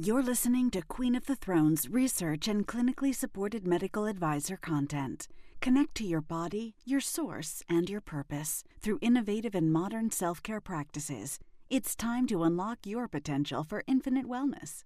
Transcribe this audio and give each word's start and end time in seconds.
You're 0.00 0.22
listening 0.22 0.70
to 0.70 0.82
Queen 0.82 1.16
of 1.16 1.26
the 1.26 1.34
Thrones 1.34 1.88
research 1.88 2.46
and 2.46 2.68
clinically 2.68 3.12
supported 3.12 3.66
medical 3.66 4.06
advisor 4.06 4.56
content. 4.56 5.26
Connect 5.60 5.96
to 5.96 6.04
your 6.04 6.20
body, 6.20 6.76
your 6.84 7.00
source, 7.00 7.64
and 7.68 7.90
your 7.90 8.00
purpose 8.00 8.62
through 8.80 9.00
innovative 9.02 9.56
and 9.56 9.72
modern 9.72 10.12
self 10.12 10.40
care 10.40 10.60
practices. 10.60 11.40
It's 11.68 11.96
time 11.96 12.28
to 12.28 12.44
unlock 12.44 12.86
your 12.86 13.08
potential 13.08 13.64
for 13.64 13.82
infinite 13.88 14.26
wellness. 14.28 14.84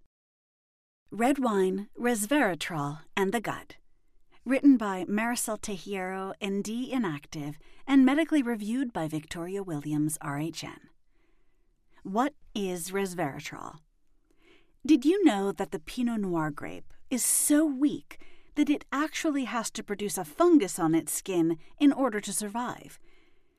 Red 1.10 1.38
Wine, 1.38 1.88
Resveratrol, 2.00 3.00
and 3.14 3.32
the 3.32 3.40
Gut. 3.42 3.76
Written 4.46 4.78
by 4.78 5.04
Marisol 5.04 5.60
Teijeiro, 5.60 6.32
ND 6.42 6.90
Inactive, 6.90 7.58
and 7.86 8.06
medically 8.06 8.42
reviewed 8.42 8.94
by 8.94 9.08
Victoria 9.08 9.62
Williams, 9.62 10.16
RHN. 10.22 10.88
What 12.02 12.32
is 12.54 12.92
resveratrol? 12.92 13.74
Did 14.84 15.04
you 15.04 15.24
know 15.24 15.52
that 15.52 15.70
the 15.70 15.78
Pinot 15.78 16.22
Noir 16.22 16.50
grape 16.50 16.92
is 17.08 17.24
so 17.24 17.64
weak 17.64 18.18
that 18.56 18.68
it 18.68 18.84
actually 18.90 19.44
has 19.44 19.70
to 19.70 19.82
produce 19.84 20.18
a 20.18 20.24
fungus 20.24 20.76
on 20.76 20.92
its 20.92 21.12
skin 21.12 21.58
in 21.78 21.92
order 21.92 22.20
to 22.20 22.32
survive? 22.32 22.98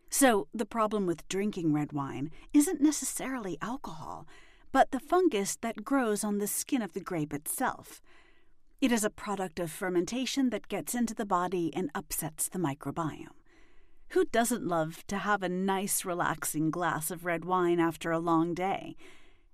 So, 0.10 0.50
the 0.54 0.66
problem 0.66 1.06
with 1.06 1.26
drinking 1.30 1.72
red 1.72 1.94
wine 1.94 2.30
isn't 2.54 2.82
necessarily 2.82 3.58
alcohol, 3.62 4.28
but 4.74 4.92
the 4.92 5.00
fungus 5.00 5.56
that 5.62 5.86
grows 5.86 6.26
on 6.26 6.40
the 6.40 6.48
skin 6.48 6.82
of 6.82 6.92
the 6.92 7.00
grape 7.00 7.34
itself. 7.34 8.02
It 8.82 8.92
is 8.92 9.06
a 9.06 9.10
product 9.10 9.62
of 9.62 9.72
fermentation 9.72 10.50
that 10.50 10.68
gets 10.68 10.94
into 10.94 11.14
the 11.14 11.26
body 11.26 11.74
and 11.74 11.90
upsets 11.96 12.50
the 12.50 12.60
microbiome. 12.60 13.28
Who 14.10 14.26
doesn't 14.26 14.68
love 14.68 15.08
to 15.08 15.20
have 15.20 15.42
a 15.42 15.48
nice, 15.48 16.04
relaxing 16.04 16.70
glass 16.70 17.10
of 17.12 17.24
red 17.24 17.46
wine 17.46 17.80
after 17.80 18.12
a 18.12 18.20
long 18.20 18.54
day? 18.54 18.98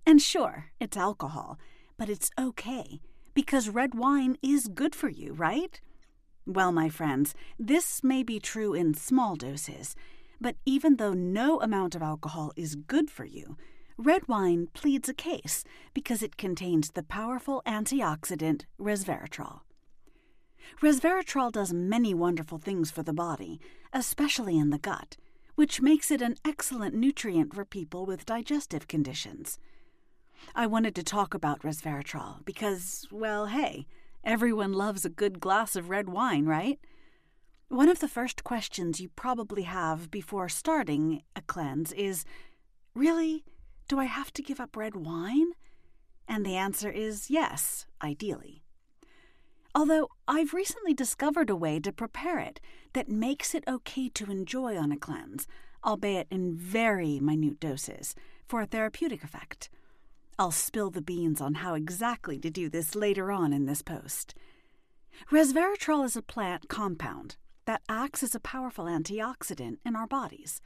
And 0.06 0.22
sure, 0.22 0.72
it's 0.80 0.98
alcohol, 0.98 1.60
but 1.98 2.10
it's 2.10 2.32
okay, 2.40 3.00
because 3.34 3.70
red 3.70 3.94
wine 3.96 4.38
is 4.42 4.68
good 4.68 4.96
for 4.96 5.10
you, 5.10 5.34
right? 5.34 5.80
Well, 6.46 6.72
my 6.72 6.90
friends, 6.90 7.36
this 7.60 8.04
may 8.04 8.24
be 8.24 8.40
true 8.40 8.74
in 8.74 8.94
small 8.96 9.36
doses, 9.36 9.96
but 10.42 10.56
even 10.66 10.96
though 10.96 11.14
no 11.14 11.60
amount 11.62 11.96
of 11.96 12.02
alcohol 12.02 12.52
is 12.56 12.76
good 12.76 13.12
for 13.12 13.26
you, 13.26 13.58
red 13.98 14.28
wine 14.28 14.68
pleads 14.74 15.10
a 15.10 15.14
case 15.14 15.64
because 15.94 16.24
it 16.24 16.38
contains 16.38 16.92
the 16.92 17.04
powerful 17.04 17.62
antioxidant 17.68 18.64
resveratrol. 18.80 19.60
Resveratrol 20.82 21.52
does 21.52 21.74
many 21.74 22.14
wonderful 22.14 22.58
things 22.58 22.90
for 22.90 23.04
the 23.04 23.14
body, 23.14 23.60
especially 23.92 24.58
in 24.58 24.70
the 24.70 24.80
gut, 24.80 25.18
which 25.56 25.82
makes 25.82 26.10
it 26.10 26.22
an 26.22 26.36
excellent 26.46 26.96
nutrient 26.96 27.54
for 27.54 27.66
people 27.66 28.06
with 28.06 28.26
digestive 28.26 28.88
conditions. 28.88 29.60
I 30.56 30.68
wanted 30.68 30.96
to 30.96 31.04
talk 31.04 31.34
about 31.34 31.62
resveratrol 31.62 32.44
because, 32.46 33.08
well, 33.12 33.48
hey, 33.48 33.86
everyone 34.24 34.74
loves 34.74 35.06
a 35.06 35.10
good 35.10 35.40
glass 35.40 35.76
of 35.76 35.90
red 35.90 36.10
wine, 36.10 36.46
right? 36.46 36.80
One 37.68 37.90
of 37.90 38.00
the 38.00 38.08
first 38.08 38.44
questions 38.44 39.00
you 39.00 39.10
probably 39.10 39.64
have 39.64 40.10
before 40.10 40.50
starting 40.50 41.22
a 41.36 41.42
cleanse 41.42 41.92
is 41.94 42.26
Really? 42.96 43.44
Do 43.88 44.00
I 44.00 44.06
have 44.06 44.34
to 44.34 44.42
give 44.42 44.60
up 44.60 44.76
red 44.76 44.96
wine? 44.96 45.52
And 46.28 46.46
the 46.46 46.56
answer 46.56 46.90
is 46.90 47.30
yes, 47.30 47.86
ideally. 48.04 48.64
Although 49.74 50.10
I've 50.28 50.54
recently 50.54 50.94
discovered 50.94 51.50
a 51.50 51.56
way 51.56 51.80
to 51.80 51.92
prepare 51.92 52.40
it 52.40 52.60
that 52.94 53.08
makes 53.08 53.54
it 53.54 53.64
okay 53.68 54.10
to 54.10 54.32
enjoy 54.32 54.78
on 54.78 54.92
a 54.92 54.98
cleanse, 54.98 55.48
albeit 55.86 56.28
in 56.32 56.56
very 56.58 57.20
minute 57.20 57.60
doses, 57.60 58.16
for 58.48 58.62
a 58.62 58.66
therapeutic 58.66 59.24
effect. 59.24 59.70
I'll 60.40 60.52
spill 60.52 60.90
the 60.90 61.02
beans 61.02 61.42
on 61.42 61.56
how 61.56 61.74
exactly 61.74 62.40
to 62.40 62.50
do 62.50 62.70
this 62.70 62.96
later 62.96 63.30
on 63.30 63.52
in 63.52 63.66
this 63.66 63.82
post. 63.82 64.34
Resveratrol 65.30 66.06
is 66.06 66.16
a 66.16 66.22
plant 66.22 66.70
compound 66.70 67.36
that 67.66 67.82
acts 67.90 68.24
as 68.24 68.34
a 68.34 68.40
powerful 68.40 68.86
antioxidant 68.86 69.80
in 69.86 69.98
our 69.98 70.08
bodies. 70.08 70.62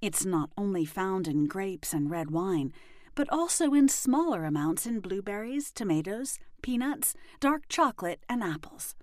It's 0.00 0.24
not 0.24 0.50
only 0.58 0.84
found 0.84 1.28
in 1.28 1.46
grapes 1.46 1.92
and 1.92 2.10
red 2.10 2.32
wine, 2.32 2.72
but 3.14 3.28
also 3.30 3.74
in 3.74 3.88
smaller 3.88 4.44
amounts 4.44 4.86
in 4.86 4.98
blueberries, 4.98 5.70
tomatoes, 5.70 6.40
peanuts, 6.60 7.14
dark 7.38 7.68
chocolate, 7.68 8.24
and 8.28 8.42
apples. 8.42 8.96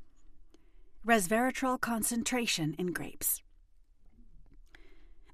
Resveratrol 1.07 1.79
concentration 1.79 2.75
in 2.77 2.87
grapes. 2.87 3.41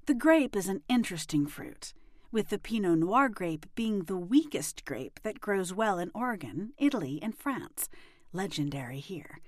The 0.06 0.14
grape 0.14 0.54
is 0.54 0.68
an 0.68 0.82
interesting 0.88 1.48
fruit 1.48 1.92
with 2.32 2.48
the 2.48 2.58
Pinot 2.58 2.98
Noir 2.98 3.28
grape 3.28 3.66
being 3.74 4.04
the 4.04 4.16
weakest 4.16 4.84
grape 4.84 5.20
that 5.22 5.40
grows 5.40 5.74
well 5.74 5.98
in 5.98 6.10
Oregon, 6.14 6.72
Italy, 6.78 7.18
and 7.22 7.36
France, 7.36 7.88
legendary 8.32 9.00
here. 9.00 9.40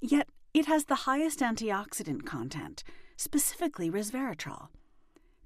Yet 0.00 0.28
it 0.52 0.66
has 0.66 0.84
the 0.84 1.06
highest 1.06 1.40
antioxidant 1.40 2.26
content, 2.26 2.84
specifically 3.16 3.90
resveratrol. 3.90 4.68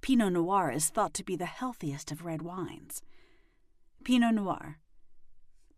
Pinot 0.01 0.33
Noir 0.33 0.71
is 0.71 0.89
thought 0.89 1.15
to 1.15 1.25
be 1.25 1.37
the 1.37 1.47
healthiest 1.47 2.11
of 2.11 2.25
red 2.25 2.43
wines. 2.43 3.03
Pinot 4.03 4.35
Noir. 4.35 4.79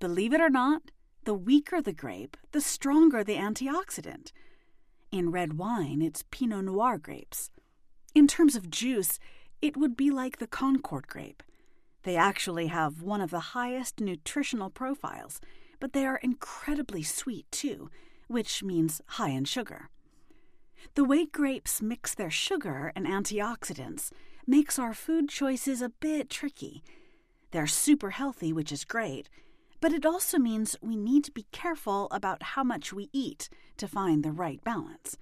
Believe 0.01 0.33
it 0.33 0.41
or 0.41 0.51
not, 0.51 0.91
the 1.25 1.35
weaker 1.35 1.81
the 1.81 1.93
grape, 1.93 2.37
the 2.53 2.61
stronger 2.61 3.23
the 3.23 3.37
antioxidant. 3.37 4.33
In 5.11 5.31
red 5.31 5.59
wine, 5.59 6.01
it's 6.01 6.25
Pinot 6.31 6.65
Noir 6.65 6.99
grapes. 6.99 7.51
In 8.15 8.27
terms 8.27 8.57
of 8.57 8.71
juice, 8.71 9.19
it 9.63 9.77
would 9.77 9.97
be 9.97 10.11
like 10.11 10.39
the 10.39 10.47
Concord 10.49 11.07
grape. 11.07 11.43
They 12.03 12.17
actually 12.17 12.67
have 12.67 13.01
one 13.01 13.21
of 13.21 13.31
the 13.31 13.55
highest 13.55 14.01
nutritional 14.01 14.69
profiles, 14.71 15.41
but 15.79 15.93
they 15.93 16.05
are 16.05 16.17
incredibly 16.17 17.05
sweet 17.05 17.51
too, 17.53 17.89
which 18.27 18.63
means 18.65 19.01
high 19.07 19.31
in 19.31 19.45
sugar. 19.45 19.89
The 20.95 21.05
way 21.05 21.27
grapes 21.27 21.81
mix 21.81 22.13
their 22.13 22.31
sugar 22.31 22.93
and 22.97 23.07
antioxidants 23.07 24.11
makes 24.47 24.81
our 24.81 24.95
food 24.95 25.29
choices 25.29 25.81
a 25.81 25.91
bit 26.01 26.29
tricky. 26.29 26.83
They're 27.53 27.69
super 27.69 28.11
healthy, 28.11 28.53
which 28.53 28.73
is 28.73 28.85
great, 28.85 29.29
but 29.81 29.93
it 29.93 30.05
also 30.05 30.39
means 30.39 30.77
we 30.83 30.97
need 30.97 31.23
to 31.25 31.33
be 31.33 31.47
careful 31.53 32.09
about 32.11 32.43
how 32.43 32.65
much 32.65 32.93
we 32.93 33.11
eat 33.13 33.49
to 33.77 33.87
find 33.87 34.25
the 34.25 34.33
right 34.33 34.63
balance. 34.65 35.17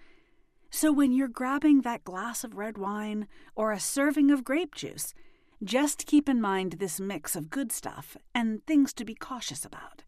So 0.71 0.93
when 0.93 1.13
you're 1.13 1.29
grabbing 1.29 1.81
that 1.81 2.05
glass 2.05 2.45
of 2.45 2.57
red 2.57 2.79
wine 2.79 3.27
or 3.57 3.73
a 3.73 3.81
serving 3.81 4.31
of 4.31 4.45
grape 4.45 4.75
juice, 4.75 5.15
just 5.63 6.07
keep 6.07 6.29
in 6.29 6.41
mind 6.41 6.75
this 6.75 7.01
mix 7.01 7.37
of 7.37 7.51
good 7.51 7.73
stuff 7.73 8.17
and 8.35 8.65
things 8.67 8.93
to 8.95 9.05
be 9.05 9.15
cautious 9.15 9.65
about. 9.65 10.05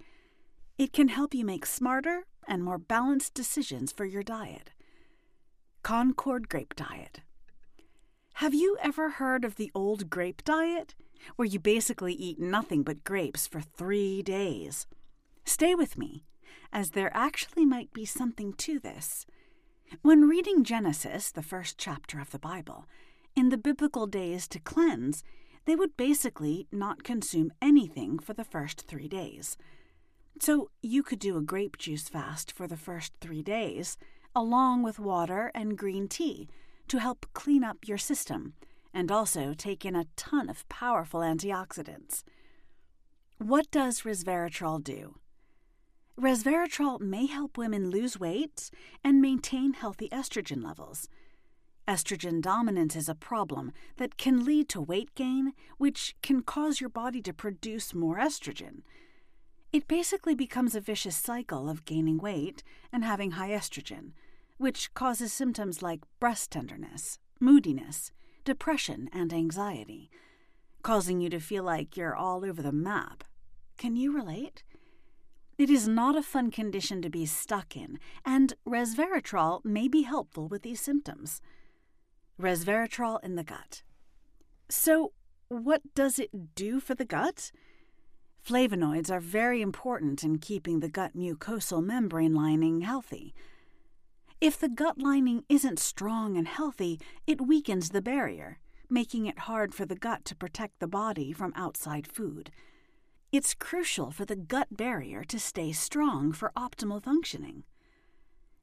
It 0.79 0.93
can 0.93 1.09
help 1.09 1.35
you 1.35 1.45
make 1.45 1.67
smarter 1.67 2.25
and 2.49 2.65
more 2.65 2.79
balanced 2.79 3.35
decisions 3.35 3.93
for 3.93 4.05
your 4.05 4.23
diet. 4.23 4.71
Concord 5.83 6.49
Grape 6.49 6.75
Diet. 6.75 7.21
Have 8.35 8.55
you 8.55 8.77
ever 8.81 9.11
heard 9.11 9.45
of 9.45 9.57
the 9.57 9.71
old 9.75 10.09
grape 10.09 10.43
diet, 10.45 10.95
where 11.37 11.47
you 11.47 11.59
basically 11.59 12.15
eat 12.15 12.41
nothing 12.41 12.83
but 12.83 13.05
grapes 13.05 13.47
for 13.47 13.61
three 13.61 14.23
days? 14.23 14.87
Stay 15.45 15.75
with 15.75 15.99
me, 15.99 16.25
as 16.73 16.91
there 16.91 17.11
actually 17.15 17.67
might 17.67 17.93
be 17.93 18.05
something 18.05 18.53
to 18.55 18.79
this. 18.79 19.27
When 20.01 20.27
reading 20.29 20.65
Genesis, 20.65 21.31
the 21.31 21.43
first 21.43 21.77
chapter 21.77 22.19
of 22.19 22.31
the 22.31 22.39
Bible, 22.39 22.87
in 23.37 23.51
the 23.51 23.59
biblical 23.59 24.07
days 24.07 24.49
to 24.49 24.59
cleanse, 24.59 25.23
they 25.67 25.77
would 25.77 25.97
basically 25.99 26.67
not 26.73 27.05
consume 27.05 27.53
anything 27.61 28.19
for 28.19 28.33
the 28.33 28.45
first 28.45 28.87
three 28.89 29.07
days. 29.07 29.59
So 30.41 30.71
you 30.83 31.03
could 31.03 31.19
do 31.19 31.37
a 31.37 31.43
grape 31.43 31.77
juice 31.77 32.09
fast 32.09 32.53
for 32.53 32.67
the 32.67 32.77
first 32.77 33.13
three 33.21 33.43
days, 33.43 33.99
along 34.35 34.83
with 34.83 34.99
water 34.99 35.53
and 35.55 35.77
green 35.77 36.09
tea, 36.09 36.49
to 36.89 36.99
help 36.99 37.27
clean 37.35 37.63
up 37.63 37.87
your 37.87 37.99
system 37.99 38.55
and 38.95 39.13
also 39.13 39.53
take 39.53 39.85
in 39.85 39.95
a 39.95 40.07
ton 40.17 40.49
of 40.49 40.69
powerful 40.71 41.21
antioxidants. 41.21 42.23
What 43.37 43.71
does 43.71 44.03
resveratrol 44.03 44.83
do? 44.83 45.17
Resveratrol 46.21 47.01
may 47.01 47.27
help 47.27 47.57
women 47.57 47.91
lose 47.91 48.21
weight 48.21 48.71
and 49.03 49.23
maintain 49.23 49.73
healthy 49.73 50.09
estrogen 50.11 50.63
levels. 50.63 51.09
Estrogen 51.89 52.41
dominance 52.41 52.95
is 52.95 53.09
a 53.09 53.15
problem 53.15 53.73
that 53.97 54.19
can 54.19 54.45
lead 54.45 54.69
to 54.69 54.81
weight 54.81 55.15
gain, 55.15 55.53
which 55.79 56.15
can 56.23 56.43
cause 56.43 56.81
your 56.81 56.91
body 56.91 57.23
to 57.23 57.33
produce 57.33 57.95
more 57.95 58.19
estrogen. 58.19 58.83
It 59.73 59.89
basically 59.89 60.35
becomes 60.35 60.75
a 60.75 60.81
vicious 60.81 61.17
cycle 61.17 61.69
of 61.69 61.87
gaining 61.87 62.19
weight 62.19 62.63
and 62.93 63.05
having 63.05 63.33
high 63.33 63.51
estrogen, 63.51 64.13
which 64.59 64.93
causes 64.93 65.33
symptoms 65.33 65.83
like 65.83 66.03
breast 66.21 66.51
tenderness, 66.51 67.19
moodiness, 67.41 68.13
depression, 68.45 69.09
and 69.15 69.33
anxiety, 69.33 70.11
causing 70.83 71.21
you 71.21 71.31
to 71.31 71.41
feel 71.41 71.65
like 71.65 71.97
you're 71.97 72.15
all 72.15 72.45
over 72.45 72.61
the 72.61 72.71
map. 72.71 73.25
Can 73.79 73.97
you 73.97 74.15
relate? 74.15 74.63
It 75.63 75.71
is 75.71 75.87
not 75.87 76.17
a 76.17 76.25
fun 76.25 76.51
condition 76.51 77.03
to 77.03 77.09
be 77.09 77.25
stuck 77.25 77.77
in, 77.77 78.01
and 78.25 78.55
resveratrol 78.67 79.65
may 79.65 79.87
be 79.87 80.03
helpful 80.03 80.49
with 80.49 80.63
these 80.63 80.81
symptoms. 80.81 81.41
Resveratrol 82.37 83.23
in 83.23 83.37
the 83.37 83.45
gut. 83.45 83.85
So, 84.69 85.13
what 85.47 85.95
does 85.95 86.19
it 86.19 86.57
do 86.57 86.81
for 86.81 86.97
the 86.97 87.05
gut? 87.05 87.53
Flavonoids 88.45 89.09
are 89.09 89.21
very 89.21 89.63
important 89.63 90.25
in 90.25 90.39
keeping 90.39 90.81
the 90.81 90.89
gut 90.89 91.17
mucosal 91.17 91.81
membrane 91.81 92.35
lining 92.35 92.81
healthy. 92.81 93.33
If 94.41 94.59
the 94.59 94.69
gut 94.69 94.99
lining 94.99 95.45
isn't 95.49 95.79
strong 95.79 96.37
and 96.37 96.49
healthy, 96.49 96.99
it 97.25 97.41
weakens 97.41 97.91
the 97.91 98.03
barrier, 98.03 98.59
making 98.91 99.27
it 99.27 99.39
hard 99.39 99.77
for 99.77 99.85
the 99.85 99.95
gut 99.95 100.25
to 100.25 100.35
protect 100.35 100.81
the 100.81 100.89
body 100.89 101.33
from 101.33 101.53
outside 101.55 102.09
food. 102.09 102.51
It's 103.33 103.55
crucial 103.55 104.11
for 104.11 104.27
the 104.27 104.37
gut 104.37 104.77
barrier 104.77 105.25
to 105.25 105.41
stay 105.41 105.73
strong 105.73 106.33
for 106.33 106.53
optimal 106.55 107.03
functioning. 107.03 107.65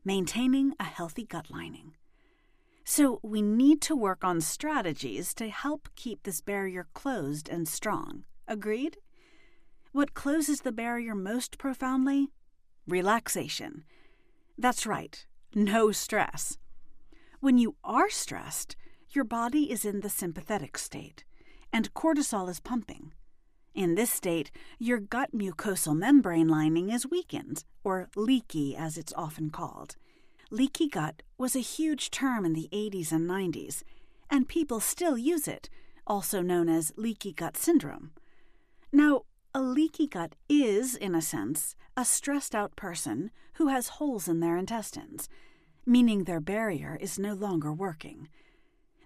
Maintaining 0.05 0.75
a 0.79 0.83
healthy 0.83 1.25
gut 1.25 1.49
lining. 1.49 1.95
So, 2.83 3.19
we 3.23 3.41
need 3.41 3.81
to 3.81 3.95
work 3.95 4.23
on 4.23 4.41
strategies 4.41 5.33
to 5.35 5.49
help 5.49 5.89
keep 5.95 6.21
this 6.21 6.39
barrier 6.39 6.85
closed 6.93 7.49
and 7.49 7.67
strong. 7.67 8.25
Agreed? 8.47 8.97
What 9.91 10.13
closes 10.13 10.61
the 10.61 10.71
barrier 10.71 11.15
most 11.15 11.57
profoundly? 11.57 12.27
Relaxation. 12.87 13.85
That's 14.55 14.85
right, 14.85 15.25
no 15.55 15.91
stress. 15.91 16.59
When 17.39 17.57
you 17.57 17.75
are 17.83 18.11
stressed, 18.11 18.75
your 19.09 19.23
body 19.23 19.71
is 19.71 19.83
in 19.83 20.01
the 20.01 20.09
sympathetic 20.09 20.77
state, 20.77 21.23
and 21.73 21.91
cortisol 21.95 22.47
is 22.49 22.59
pumping. 22.59 23.13
In 23.79 23.95
this 23.95 24.11
state, 24.11 24.51
your 24.77 24.99
gut 24.99 25.29
mucosal 25.33 25.95
membrane 25.95 26.49
lining 26.49 26.89
is 26.89 27.07
weakened, 27.09 27.63
or 27.81 28.09
leaky 28.13 28.75
as 28.75 28.97
it's 28.97 29.13
often 29.15 29.51
called. 29.51 29.95
Leaky 30.51 30.89
gut 30.89 31.23
was 31.37 31.55
a 31.55 31.61
huge 31.61 32.11
term 32.11 32.43
in 32.43 32.51
the 32.51 32.67
80s 32.73 33.13
and 33.13 33.25
90s, 33.25 33.83
and 34.29 34.49
people 34.49 34.81
still 34.81 35.17
use 35.17 35.47
it, 35.47 35.69
also 36.05 36.41
known 36.41 36.67
as 36.67 36.91
leaky 36.97 37.31
gut 37.31 37.55
syndrome. 37.55 38.11
Now, 38.91 39.21
a 39.53 39.61
leaky 39.61 40.07
gut 40.07 40.35
is, 40.49 40.93
in 40.93 41.15
a 41.15 41.21
sense, 41.21 41.77
a 41.95 42.03
stressed 42.03 42.53
out 42.53 42.75
person 42.75 43.31
who 43.53 43.69
has 43.69 43.95
holes 43.99 44.27
in 44.27 44.41
their 44.41 44.57
intestines, 44.57 45.29
meaning 45.85 46.25
their 46.25 46.41
barrier 46.41 46.97
is 46.99 47.17
no 47.17 47.33
longer 47.33 47.71
working. 47.71 48.27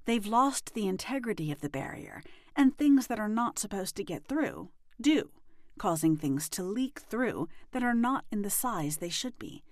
They've 0.05 0.25
lost 0.25 0.73
the 0.73 0.87
integrity 0.87 1.51
of 1.51 1.61
the 1.61 1.69
barrier, 1.69 2.23
and 2.55 2.77
things 2.77 3.07
that 3.07 3.19
are 3.19 3.29
not 3.29 3.57
supposed 3.57 3.95
to 3.95 4.03
get 4.03 4.25
through 4.25 4.69
do, 4.99 5.29
causing 5.77 6.15
things 6.17 6.49
to 6.49 6.63
leak 6.63 6.99
through 6.99 7.49
that 7.71 7.83
are 7.83 7.95
not 7.95 8.25
in 8.31 8.41
the 8.41 8.49
size 8.49 8.97
they 8.97 9.09
should 9.09 9.37
be. 9.39 9.63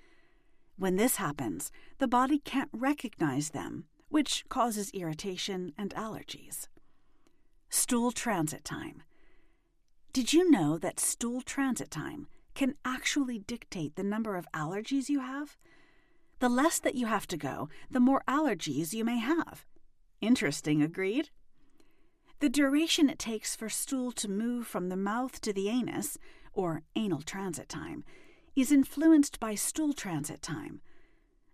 When 0.78 0.95
this 0.95 1.18
happens, 1.18 1.72
the 2.00 2.07
body 2.07 2.39
can't 2.39 2.69
recognize 2.74 3.50
them, 3.50 3.86
which 4.10 4.45
causes 4.50 4.89
irritation 4.94 5.74
and 5.78 5.94
allergies. 5.94 6.68
Stool 7.69 8.12
transit 8.12 8.63
time. 8.63 9.04
Did 10.12 10.33
you 10.33 10.50
know 10.50 10.78
that 10.78 11.00
stool 11.00 11.42
transit 11.42 11.92
time 11.92 12.28
can 12.56 12.75
actually 12.83 13.39
dictate 13.39 13.95
the 13.95 14.04
number 14.04 14.36
of 14.36 14.48
allergies 14.54 15.07
you 15.07 15.19
have? 15.19 15.56
The 16.39 16.50
less 16.50 16.80
that 16.80 16.95
you 16.95 17.06
have 17.06 17.28
to 17.28 17.38
go, 17.38 17.69
the 17.89 18.00
more 18.00 18.24
allergies 18.28 18.94
you 18.94 19.06
may 19.06 19.19
have. 19.19 19.66
Interesting, 20.21 20.81
agreed? 20.83 21.29
The 22.39 22.50
duration 22.50 23.09
it 23.09 23.19
takes 23.19 23.56
for 23.56 23.69
stool 23.69 24.12
to 24.13 24.29
move 24.29 24.68
from 24.68 24.89
the 24.89 24.95
mouth 24.95 25.41
to 25.41 25.51
the 25.51 25.68
anus, 25.68 26.18
or 26.53 26.83
anal 26.95 27.21
transit 27.21 27.68
time, 27.68 28.03
is 28.56 28.71
influenced 28.71 29.39
by 29.39 29.56
stool 29.56 29.94
transit 29.94 30.41
time. 30.41 30.81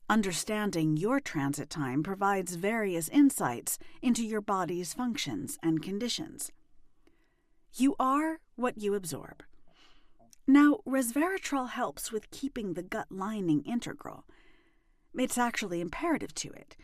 Understanding 0.10 0.96
your 0.96 1.20
transit 1.20 1.70
time 1.70 2.04
provides 2.04 2.56
various 2.56 3.10
insights 3.10 3.78
into 4.02 4.26
your 4.26 4.42
body's 4.42 4.94
functions 4.94 5.58
and 5.62 5.84
conditions. 5.84 6.52
You 7.74 7.96
are 8.00 8.40
what 8.56 8.78
you 8.78 8.96
absorb. 8.96 9.44
Now, 10.48 10.80
resveratrol 10.88 11.70
helps 11.70 12.12
with 12.12 12.32
keeping 12.32 12.74
the 12.74 12.84
gut 12.84 13.08
lining 13.12 13.64
integral. 13.64 14.26
It's 15.14 15.38
actually 15.38 15.82
imperative 15.82 16.34
to 16.36 16.50
it. 16.54 16.78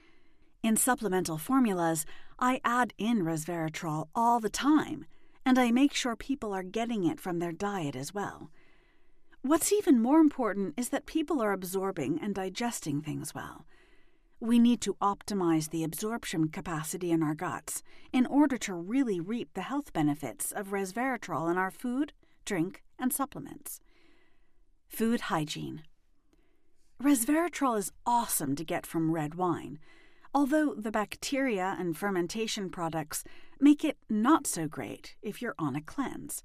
In 0.64 0.78
supplemental 0.78 1.38
formulas, 1.38 2.06
I 2.40 2.62
add 2.64 2.94
in 2.98 3.24
resveratrol 3.24 4.08
all 4.16 4.40
the 4.40 4.50
time, 4.50 5.06
and 5.46 5.60
I 5.60 5.72
make 5.72 5.94
sure 5.94 6.16
people 6.16 6.54
are 6.54 6.64
getting 6.64 7.04
it 7.04 7.20
from 7.20 7.40
their 7.40 7.52
diet 7.52 7.98
as 7.98 8.14
well. 8.14 8.50
What's 9.42 9.74
even 9.74 10.02
more 10.02 10.22
important 10.22 10.74
is 10.78 10.88
that 10.90 11.06
people 11.06 11.42
are 11.42 11.52
absorbing 11.52 12.18
and 12.22 12.34
digesting 12.34 13.02
things 13.02 13.36
well. 13.36 13.66
We 14.40 14.58
need 14.58 14.80
to 14.82 14.96
optimize 15.02 15.70
the 15.70 15.84
absorption 15.84 16.48
capacity 16.48 17.12
in 17.12 17.22
our 17.22 17.36
guts 17.36 17.84
in 18.14 18.26
order 18.26 18.58
to 18.60 18.74
really 18.74 19.20
reap 19.20 19.54
the 19.54 19.64
health 19.64 19.92
benefits 19.92 20.54
of 20.54 20.70
resveratrol 20.70 21.52
in 21.52 21.58
our 21.58 21.72
food, 21.72 22.14
drink, 22.46 22.84
and 22.98 23.12
supplements. 23.12 23.82
Food 24.88 25.22
hygiene. 25.22 25.84
Resveratrol 27.02 27.78
is 27.78 27.92
awesome 28.06 28.56
to 28.56 28.64
get 28.64 28.86
from 28.86 29.12
red 29.12 29.36
wine, 29.36 29.80
although 30.34 30.74
the 30.74 30.92
bacteria 30.92 31.76
and 31.80 31.98
fermentation 31.98 32.70
products 32.70 33.24
make 33.60 33.84
it 33.84 33.98
not 34.10 34.48
so 34.48 34.68
great 34.68 35.16
if 35.22 35.42
you're 35.42 35.56
on 35.58 35.76
a 35.76 35.82
cleanse. 35.82 36.44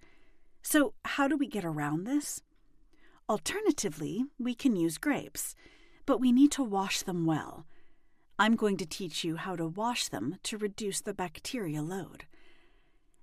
So, 0.62 0.94
how 1.04 1.28
do 1.28 1.36
we 1.36 1.46
get 1.46 1.64
around 1.64 2.04
this? 2.04 2.42
Alternatively, 3.28 4.24
we 4.38 4.54
can 4.54 4.76
use 4.76 4.98
grapes, 4.98 5.54
but 6.06 6.20
we 6.20 6.32
need 6.32 6.52
to 6.52 6.62
wash 6.62 7.02
them 7.02 7.26
well 7.26 7.66
I'm 8.38 8.54
going 8.54 8.76
to 8.76 8.86
teach 8.86 9.24
you 9.24 9.36
how 9.36 9.56
to 9.56 9.66
wash 9.66 10.08
them 10.08 10.36
to 10.44 10.56
reduce 10.56 11.00
the 11.00 11.12
bacteria 11.12 11.82
load. 11.82 12.24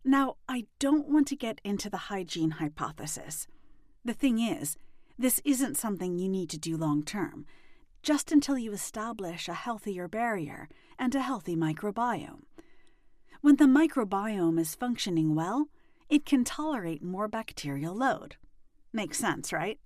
Now, 0.03 0.35
I 0.49 0.65
don't 0.77 1.07
want 1.07 1.27
to 1.29 1.37
get 1.37 1.61
into 1.63 1.89
the 1.89 2.09
hygiene 2.09 2.51
hypothesis. 2.51 3.47
The 4.03 4.13
thing 4.13 4.39
is, 4.39 4.77
this 5.17 5.39
isn't 5.45 5.77
something 5.77 6.19
you 6.19 6.27
need 6.27 6.49
to 6.49 6.57
do 6.57 6.75
long 6.75 7.01
term, 7.01 7.45
just 8.05 8.31
until 8.31 8.55
you 8.55 8.71
establish 8.71 9.47
a 9.47 9.53
healthier 9.55 10.07
barrier 10.07 10.69
and 10.99 11.15
a 11.15 11.21
healthy 11.23 11.55
microbiome. 11.55 12.43
When 13.41 13.55
the 13.55 13.65
microbiome 13.65 14.59
is 14.59 14.75
functioning 14.75 15.33
well, 15.33 15.69
it 16.07 16.23
can 16.23 16.43
tolerate 16.43 17.01
more 17.01 17.27
bacterial 17.27 17.95
load. 17.95 18.35
Makes 18.93 19.17
sense, 19.17 19.51
right? 19.51 19.79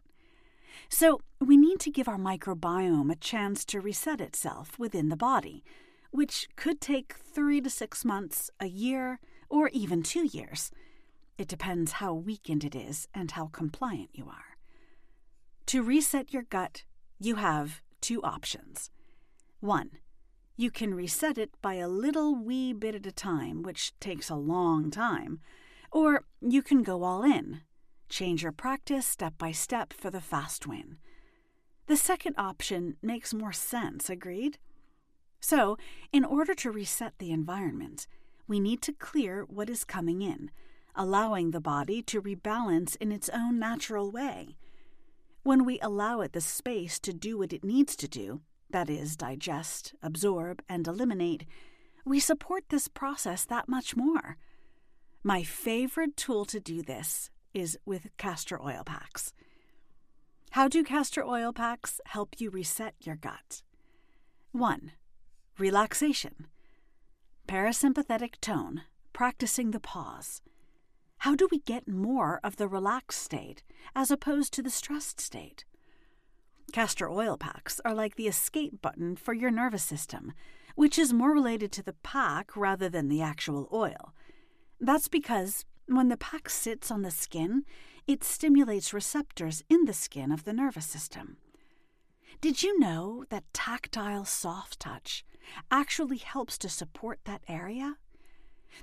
So, 0.89 1.21
we 1.39 1.55
need 1.55 1.79
to 1.79 1.91
give 1.91 2.09
our 2.09 2.17
microbiome 2.17 3.09
a 3.09 3.15
chance 3.15 3.63
to 3.65 3.79
reset 3.79 4.19
itself 4.19 4.77
within 4.77 5.07
the 5.07 5.15
body, 5.15 5.63
which 6.11 6.49
could 6.57 6.81
take 6.81 7.13
three 7.13 7.61
to 7.61 7.69
six 7.69 8.03
months, 8.03 8.51
a 8.59 8.67
year, 8.67 9.21
or 9.47 9.69
even 9.69 10.03
two 10.03 10.25
years. 10.25 10.71
It 11.37 11.47
depends 11.47 11.93
how 11.93 12.13
weakened 12.13 12.65
it 12.65 12.75
is 12.75 13.07
and 13.13 13.31
how 13.31 13.47
compliant 13.47 14.09
you 14.11 14.25
are. 14.25 14.57
To 15.67 15.81
reset 15.81 16.33
your 16.33 16.43
gut, 16.43 16.83
you 17.17 17.35
have 17.35 17.81
two 18.01 18.21
options. 18.23 18.89
One, 19.59 19.91
you 20.57 20.71
can 20.71 20.93
reset 20.93 21.37
it 21.37 21.51
by 21.61 21.75
a 21.75 21.87
little 21.87 22.35
wee 22.35 22.73
bit 22.73 22.95
at 22.95 23.05
a 23.05 23.11
time, 23.11 23.63
which 23.63 23.97
takes 23.99 24.29
a 24.29 24.35
long 24.35 24.91
time, 24.91 25.39
or 25.91 26.25
you 26.41 26.61
can 26.61 26.83
go 26.83 27.03
all 27.03 27.23
in, 27.23 27.61
Change 28.09 28.41
your 28.41 28.51
practice 28.51 29.05
step 29.05 29.35
by 29.37 29.51
step 29.51 29.93
for 29.93 30.09
the 30.09 30.19
fast 30.19 30.65
win. 30.65 30.97
The 31.85 31.95
second 31.95 32.35
option 32.37 32.97
makes 33.03 33.33
more 33.35 33.53
sense, 33.53 34.09
agreed? 34.09 34.57
So, 35.39 35.77
in 36.11 36.25
order 36.25 36.55
to 36.55 36.71
reset 36.71 37.13
the 37.19 37.31
environment, 37.31 38.07
we 38.47 38.59
need 38.59 38.81
to 38.81 38.93
clear 38.93 39.43
what 39.43 39.69
is 39.69 39.85
coming 39.85 40.23
in, 40.23 40.49
allowing 40.95 41.51
the 41.51 41.61
body 41.61 42.01
to 42.03 42.21
rebalance 42.21 42.97
in 42.99 43.11
its 43.11 43.29
own 43.29 43.59
natural 43.59 44.11
way. 44.11 44.57
When 45.49 45.65
we 45.65 45.79
allow 45.79 46.21
it 46.21 46.33
the 46.33 46.41
space 46.41 46.99
to 46.99 47.11
do 47.11 47.39
what 47.39 47.53
it 47.53 47.63
needs 47.63 47.95
to 47.95 48.07
do, 48.07 48.41
that 48.69 48.87
is, 48.87 49.15
digest, 49.15 49.95
absorb, 50.03 50.61
and 50.69 50.85
eliminate, 50.85 51.47
we 52.05 52.19
support 52.19 52.65
this 52.69 52.87
process 52.87 53.45
that 53.45 53.67
much 53.67 53.95
more. 53.95 54.37
My 55.23 55.41
favorite 55.41 56.15
tool 56.15 56.45
to 56.45 56.59
do 56.59 56.83
this 56.83 57.31
is 57.51 57.79
with 57.83 58.15
castor 58.17 58.61
oil 58.61 58.83
packs. 58.85 59.33
How 60.51 60.67
do 60.67 60.83
castor 60.83 61.25
oil 61.25 61.51
packs 61.51 61.99
help 62.05 62.35
you 62.39 62.51
reset 62.51 62.93
your 62.99 63.15
gut? 63.15 63.63
1. 64.51 64.91
Relaxation. 65.57 66.45
Parasympathetic 67.47 68.39
tone, 68.39 68.83
practicing 69.13 69.71
the 69.71 69.79
pause. 69.79 70.43
How 71.19 71.35
do 71.35 71.49
we 71.51 71.59
get 71.59 71.85
more 71.85 72.39
of 72.45 72.55
the 72.55 72.67
relaxed 72.69 73.21
state 73.21 73.61
as 73.93 74.09
opposed 74.09 74.53
to 74.53 74.61
the 74.61 74.69
stressed 74.69 75.19
state? 75.19 75.65
Castor 76.71 77.09
oil 77.09 77.35
packs 77.35 77.81
are 77.83 77.93
like 77.93 78.15
the 78.15 78.27
escape 78.27 78.81
button 78.81 79.17
for 79.17 79.33
your 79.33 79.51
nervous 79.51 79.83
system, 79.83 80.31
which 80.75 80.97
is 80.97 81.11
more 81.11 81.33
related 81.33 81.73
to 81.73 81.83
the 81.83 81.95
pack 82.03 82.55
rather 82.55 82.87
than 82.87 83.09
the 83.09 83.21
actual 83.21 83.67
oil. 83.73 84.13
That's 84.79 85.09
because 85.09 85.65
when 85.87 86.07
the 86.07 86.15
pack 86.15 86.49
sits 86.49 86.89
on 86.89 87.01
the 87.01 87.11
skin, 87.11 87.65
it 88.07 88.23
stimulates 88.23 88.93
receptors 88.93 89.61
in 89.67 89.83
the 89.85 89.93
skin 89.93 90.31
of 90.31 90.45
the 90.45 90.53
nervous 90.53 90.85
system. 90.85 91.35
Did 92.39 92.63
you 92.63 92.79
know 92.79 93.25
that 93.29 93.43
tactile 93.51 94.23
soft 94.23 94.79
touch 94.79 95.25
actually 95.69 96.19
helps 96.19 96.57
to 96.59 96.69
support 96.69 97.19
that 97.25 97.41
area? 97.49 97.97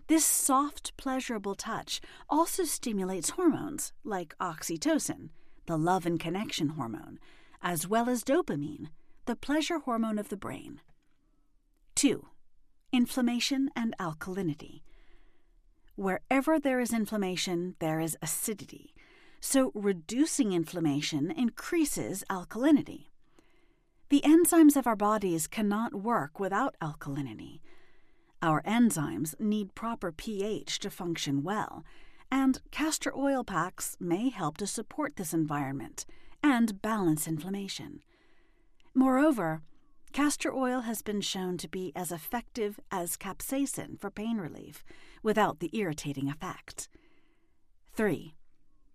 This 0.06 0.24
soft, 0.24 0.96
pleasurable 0.96 1.54
touch 1.54 2.00
also 2.28 2.64
stimulates 2.64 3.30
hormones 3.30 3.92
like 4.04 4.36
oxytocin, 4.38 5.30
the 5.66 5.76
love 5.76 6.06
and 6.06 6.18
connection 6.18 6.70
hormone, 6.70 7.18
as 7.62 7.86
well 7.88 8.08
as 8.08 8.24
dopamine, 8.24 8.88
the 9.26 9.36
pleasure 9.36 9.78
hormone 9.78 10.18
of 10.18 10.28
the 10.28 10.36
brain. 10.36 10.80
2. 11.96 12.26
Inflammation 12.92 13.70
and 13.74 13.94
alkalinity. 13.98 14.82
Wherever 15.96 16.60
there 16.60 16.78
is 16.78 16.92
inflammation, 16.92 17.74
there 17.78 18.00
is 18.00 18.18
acidity, 18.20 18.94
so 19.40 19.72
reducing 19.74 20.52
inflammation 20.52 21.30
increases 21.30 22.22
alkalinity. 22.30 23.06
The 24.08 24.20
enzymes 24.20 24.76
of 24.76 24.86
our 24.86 24.94
bodies 24.94 25.46
cannot 25.46 25.94
work 25.94 26.38
without 26.38 26.76
alkalinity. 26.80 27.60
Our 28.46 28.62
enzymes 28.62 29.34
need 29.40 29.74
proper 29.74 30.12
pH 30.12 30.78
to 30.78 30.88
function 30.88 31.42
well, 31.42 31.84
and 32.30 32.60
castor 32.70 33.12
oil 33.12 33.42
packs 33.42 33.96
may 33.98 34.28
help 34.28 34.56
to 34.58 34.68
support 34.68 35.16
this 35.16 35.34
environment 35.34 36.06
and 36.44 36.80
balance 36.80 37.26
inflammation. 37.26 38.04
Moreover, 38.94 39.62
castor 40.12 40.54
oil 40.54 40.82
has 40.82 41.02
been 41.02 41.20
shown 41.20 41.56
to 41.56 41.66
be 41.66 41.90
as 41.96 42.12
effective 42.12 42.78
as 42.92 43.16
capsaicin 43.16 43.98
for 43.98 44.12
pain 44.12 44.36
relief 44.36 44.84
without 45.24 45.58
the 45.58 45.76
irritating 45.76 46.28
effect. 46.28 46.88
3. 47.94 48.36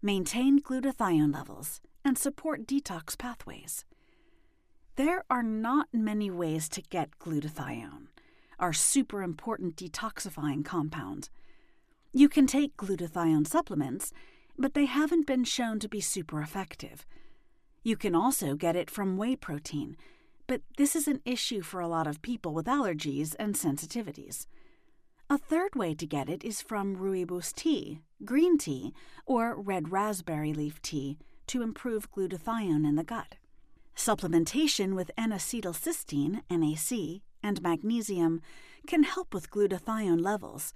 Maintain 0.01 0.61
glutathione 0.61 1.33
levels 1.33 1.81
and 2.05 2.17
support 2.17 2.65
detox 2.65 3.17
pathways. 3.17 3.83
There 4.95 5.25
are 5.29 5.43
not 5.43 5.89
many 5.91 6.31
ways 6.31 6.69
to 6.69 6.81
get 6.81 7.19
glutathione, 7.19 8.07
our 8.61 8.71
super 8.71 9.21
important 9.21 9.75
detoxifying 9.75 10.63
compound. 10.63 11.29
You 12.13 12.29
can 12.29 12.47
take 12.47 12.77
glutathione 12.77 13.47
supplements, 13.47 14.13
but 14.57 14.73
they 14.73 14.85
haven't 14.85 15.27
been 15.27 15.43
shown 15.43 15.79
to 15.79 15.89
be 15.89 15.99
super 15.99 16.41
effective. 16.41 17.05
You 17.83 17.97
can 17.97 18.13
also 18.13 18.55
get 18.55 18.75
it 18.75 18.91
from 18.91 19.17
whey 19.17 19.35
protein, 19.35 19.97
but 20.45 20.61
this 20.77 20.95
is 20.95 21.07
an 21.07 21.21
issue 21.25 21.61
for 21.61 21.81
a 21.81 21.87
lot 21.87 22.05
of 22.07 22.21
people 22.21 22.53
with 22.53 22.67
allergies 22.67 23.35
and 23.39 23.55
sensitivities. 23.55 24.45
A 25.29 25.37
third 25.37 25.75
way 25.75 25.95
to 25.95 26.05
get 26.05 26.29
it 26.29 26.43
is 26.43 26.61
from 26.61 26.97
rooibos 26.97 27.53
tea, 27.53 28.01
green 28.25 28.57
tea, 28.57 28.93
or 29.25 29.59
red 29.59 29.91
raspberry 29.91 30.53
leaf 30.53 30.81
tea 30.81 31.17
to 31.47 31.61
improve 31.61 32.11
glutathione 32.11 32.85
in 32.85 32.95
the 32.95 33.03
gut. 33.03 33.35
Supplementation 33.95 34.93
with 34.93 35.09
N-acetylcysteine, 35.17 36.41
NAC, 36.49 37.21
and 37.43 37.61
magnesium 37.61 38.41
can 38.87 39.03
help 39.03 39.33
with 39.33 39.51
glutathione 39.51 40.21
levels. 40.21 40.73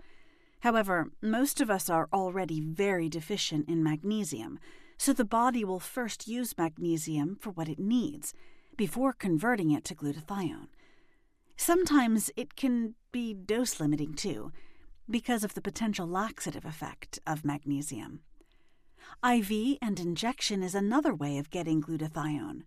However, 0.60 1.12
most 1.22 1.62
of 1.62 1.70
us 1.70 1.90
are 1.90 2.10
already 2.12 2.60
very 2.60 3.10
deficient 3.10 3.70
in 3.70 3.84
magnesium, 3.84 4.60
so 4.98 5.14
the 5.14 5.26
body 5.26 5.64
will 5.64 5.80
first 5.80 6.28
use 6.28 6.58
magnesium 6.58 7.38
for 7.40 7.52
what 7.52 7.70
it 7.70 7.80
needs 7.80 8.34
before 8.78 9.14
converting 9.14 9.72
it 9.72 9.84
to 9.86 9.96
glutathione. 9.96 10.68
Sometimes 11.58 12.32
it 12.36 12.56
can 12.56 12.96
be 13.12 13.34
dose 13.34 13.80
limiting 13.80 14.14
too, 14.14 14.52
because 15.10 15.44
of 15.44 15.54
the 15.54 15.62
potential 15.62 16.08
laxative 16.08 16.66
effect 16.66 17.20
of 17.28 17.46
magnesium. 17.46 18.22
IV 19.24 19.78
and 19.82 20.00
injection 20.00 20.64
is 20.64 20.76
another 20.76 21.14
way 21.14 21.38
of 21.38 21.50
getting 21.50 21.82
glutathione 21.82 22.64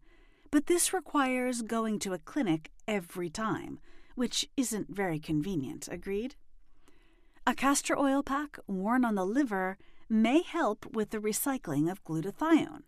but 0.50 0.66
this 0.66 0.92
requires 0.92 1.62
going 1.62 1.98
to 2.00 2.12
a 2.12 2.18
clinic 2.18 2.70
every 2.86 3.28
time, 3.28 3.78
which 4.14 4.48
isn't 4.56 4.94
very 4.94 5.18
convenient, 5.18 5.88
agreed? 5.90 6.34
A 7.46 7.54
castor 7.54 7.98
oil 7.98 8.22
pack 8.22 8.58
worn 8.66 9.04
on 9.04 9.14
the 9.14 9.24
liver 9.24 9.78
may 10.08 10.42
help 10.42 10.86
with 10.94 11.10
the 11.10 11.18
recycling 11.18 11.90
of 11.90 12.04
glutathione. 12.04 12.82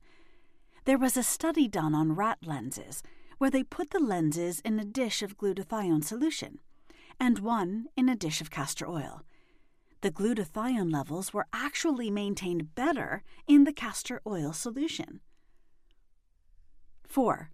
There 0.85 0.99
was 0.99 1.17
a 1.17 1.23
study 1.23 1.69
done 1.69 1.95
on 1.95 2.15
rat 2.15 2.39
lenses 2.45 3.03
where 3.39 3.51
they 3.51 3.63
put 3.63 3.91
the 3.91 4.01
lenses 4.01 4.61
in 4.61 4.79
a 4.79 4.85
dish 4.85 5.23
of 5.23 5.37
glutathione 5.37 6.05
solution 6.05 6.61
and 7.19 7.39
one 7.39 7.87
in 7.97 8.09
a 8.09 8.17
dish 8.17 8.41
of 8.41 8.51
castor 8.51 8.89
oil. 8.89 9.23
The 10.01 10.11
glutathione 10.11 10.91
levels 10.91 11.35
were 11.35 11.47
actually 11.53 12.11
maintained 12.11 12.75
better 12.75 13.23
in 13.47 13.65
the 13.65 13.73
castor 13.73 14.23
oil 14.27 14.55
solution. 14.55 15.21
4. 17.11 17.51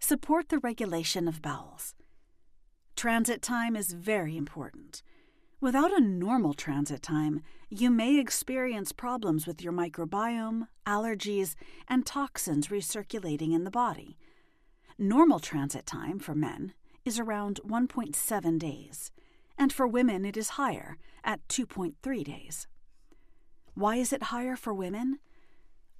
Support 0.00 0.50
the 0.50 0.58
regulation 0.58 1.26
of 1.26 1.40
bowels. 1.40 1.94
Transit 2.94 3.40
time 3.40 3.74
is 3.74 3.94
very 3.94 4.36
important. 4.36 5.02
Without 5.62 5.96
a 5.96 6.04
normal 6.04 6.52
transit 6.52 7.00
time, 7.00 7.40
you 7.70 7.90
may 7.90 8.20
experience 8.20 8.92
problems 8.92 9.46
with 9.46 9.62
your 9.62 9.72
microbiome, 9.72 10.68
allergies, 10.86 11.54
and 11.88 12.04
toxins 12.04 12.68
recirculating 12.68 13.54
in 13.54 13.64
the 13.64 13.70
body. 13.70 14.18
Normal 14.98 15.40
transit 15.40 15.86
time 15.86 16.18
for 16.18 16.34
men 16.34 16.74
is 17.06 17.18
around 17.18 17.60
1.7 17.66 18.58
days, 18.58 19.10
and 19.56 19.72
for 19.72 19.88
women 19.88 20.26
it 20.26 20.36
is 20.36 20.60
higher 20.60 20.98
at 21.24 21.40
2.3 21.48 22.22
days. 22.22 22.66
Why 23.72 23.96
is 23.96 24.12
it 24.12 24.24
higher 24.24 24.54
for 24.54 24.74
women? 24.74 25.18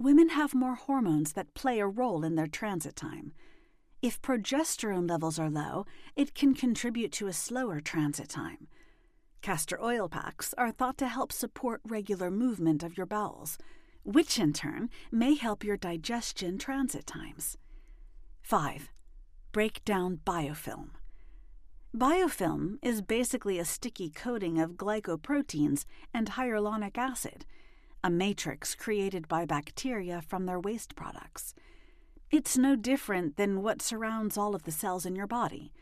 Women 0.02 0.30
have 0.30 0.52
more 0.52 0.75
hormones 0.75 1.35
that 1.35 1.54
play 1.54 1.78
a 1.78 1.87
role 1.87 2.25
in 2.25 2.35
their 2.35 2.49
transit 2.49 2.97
time. 2.97 3.35
If 4.02 4.21
progesterone 4.21 5.09
levels 5.09 5.38
are 5.38 5.49
low, 5.49 5.87
it 6.16 6.35
can 6.35 6.54
contribute 6.54 7.12
to 7.12 7.28
a 7.28 7.32
slower 7.32 7.80
transit 7.80 8.28
time. 8.28 8.66
Castor 9.42 9.80
oil 9.80 10.09
packs 10.09 10.56
are 10.59 10.73
thought 10.73 10.99
to 10.99 11.06
help 11.06 11.30
support 11.30 11.82
regular 11.87 12.32
movement 12.32 12.82
of 12.82 12.97
your 12.97 13.06
bowels, 13.06 13.59
which 14.02 14.40
in 14.40 14.52
turn 14.52 14.90
may 15.12 15.37
help 15.37 15.62
your 15.62 15.76
digestion 15.76 16.59
transit 16.59 17.06
times. 17.06 17.56
5. 18.40 18.90
Break 19.52 19.85
down 19.85 20.18
biofilm. 20.26 20.88
Biofilm 21.97 22.78
is 22.82 23.02
basically 23.02 23.61
a 23.61 23.64
sticky 23.64 24.11
coating 24.11 24.59
of 24.59 24.73
glycoproteins 24.73 25.85
and 26.12 26.30
hyaluronic 26.30 26.99
acid 26.99 27.47
a 28.04 28.11
matrix 28.11 28.75
created 28.75 29.28
by 29.28 29.44
bacteria 29.44 30.21
from 30.21 30.47
their 30.47 30.59
waste 30.59 30.97
products. 30.97 31.54
It's 32.30 32.56
no 32.56 32.75
different 32.75 33.37
than 33.37 33.62
what 33.62 33.82
surrounds 33.82 34.37
all 34.37 34.54
of 34.54 34.64
the 34.64 34.73
cells 34.73 35.06
in 35.06 35.14
your 35.14 35.26
body. 35.26 35.73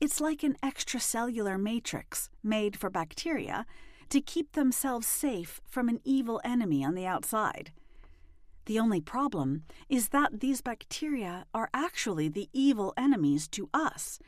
It's 0.00 0.20
like 0.20 0.42
an 0.42 0.56
extracellular 0.62 1.60
matrix 1.60 2.30
made 2.42 2.76
for 2.76 2.88
bacteria 2.88 3.66
to 4.08 4.20
keep 4.20 4.52
themselves 4.52 5.06
safe 5.06 5.60
from 5.66 5.88
an 5.88 6.00
evil 6.04 6.40
enemy 6.44 6.84
on 6.84 6.94
the 6.94 7.06
outside. 7.06 7.72
The 8.66 8.78
only 8.78 9.00
problem 9.00 9.64
is 9.88 10.08
that 10.08 10.40
these 10.40 10.60
bacteria 10.60 11.46
are 11.52 11.68
actually 11.74 12.28
the 12.28 12.48
evil 12.52 12.94
enemies 12.96 13.48
to 13.48 13.68
us 13.74 14.18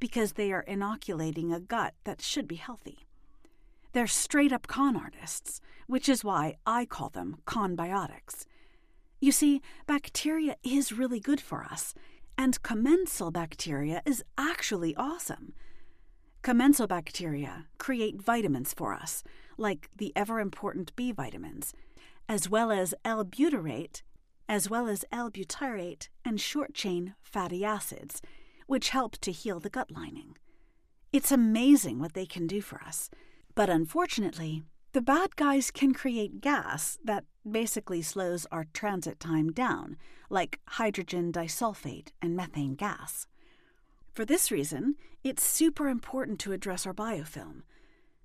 because 0.00 0.32
they 0.32 0.52
are 0.52 0.62
inoculating 0.62 1.52
a 1.52 1.60
gut 1.60 1.94
that 2.04 2.22
should 2.22 2.48
be 2.48 2.56
healthy. 2.56 3.06
They're 3.94 4.06
straight 4.08 4.52
up 4.52 4.66
con 4.66 4.96
artists, 4.96 5.60
which 5.86 6.08
is 6.08 6.24
why 6.24 6.56
I 6.66 6.84
call 6.84 7.10
them 7.10 7.36
conbiotics. 7.46 8.44
You 9.20 9.30
see, 9.30 9.62
bacteria 9.86 10.56
is 10.64 10.92
really 10.92 11.20
good 11.20 11.40
for 11.40 11.62
us, 11.62 11.94
and 12.36 12.60
commensal 12.62 13.30
bacteria 13.30 14.02
is 14.04 14.24
actually 14.36 14.96
awesome. 14.96 15.54
Commensal 16.42 16.88
bacteria 16.88 17.66
create 17.78 18.20
vitamins 18.20 18.74
for 18.74 18.92
us, 18.92 19.22
like 19.56 19.88
the 19.96 20.12
ever 20.16 20.40
important 20.40 20.94
B 20.96 21.12
vitamins, 21.12 21.72
as 22.28 22.50
well 22.50 22.72
as 22.72 22.94
L-butyrate, 23.04 24.02
as 24.48 24.68
well 24.68 24.88
as 24.88 25.04
L-butyrate 25.12 26.08
and 26.24 26.40
short-chain 26.40 27.14
fatty 27.22 27.64
acids, 27.64 28.20
which 28.66 28.88
help 28.88 29.18
to 29.18 29.30
heal 29.30 29.60
the 29.60 29.70
gut 29.70 29.92
lining. 29.92 30.36
It's 31.12 31.30
amazing 31.30 32.00
what 32.00 32.14
they 32.14 32.26
can 32.26 32.48
do 32.48 32.60
for 32.60 32.82
us. 32.82 33.08
But 33.54 33.70
unfortunately, 33.70 34.62
the 34.92 35.00
bad 35.00 35.36
guys 35.36 35.70
can 35.70 35.94
create 35.94 36.40
gas 36.40 36.98
that 37.04 37.24
basically 37.48 38.02
slows 38.02 38.46
our 38.50 38.66
transit 38.72 39.20
time 39.20 39.52
down, 39.52 39.96
like 40.30 40.60
hydrogen 40.68 41.32
disulfate 41.32 42.08
and 42.22 42.36
methane 42.36 42.74
gas. 42.74 43.26
For 44.12 44.24
this 44.24 44.50
reason, 44.50 44.96
it's 45.22 45.42
super 45.42 45.88
important 45.88 46.38
to 46.40 46.52
address 46.52 46.86
our 46.86 46.94
biofilm. 46.94 47.62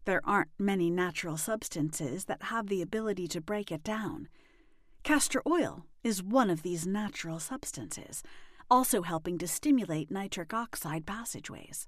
There 0.06 0.22
aren't 0.24 0.50
many 0.58 0.90
natural 0.90 1.38
substances 1.38 2.26
that 2.26 2.44
have 2.44 2.68
the 2.68 2.82
ability 2.82 3.28
to 3.30 3.42
break 3.42 3.72
it 3.72 3.84
down. 3.84 4.30
Castor 5.04 5.42
oil 5.48 5.86
is 6.04 6.24
one 6.24 6.50
of 6.50 6.62
these 6.64 6.88
natural 6.88 7.40
substances, 7.40 8.24
also 8.70 9.02
helping 9.02 9.38
to 9.40 9.48
stimulate 9.48 10.12
nitric 10.12 10.54
oxide 10.54 11.06
passageways. 11.06 11.88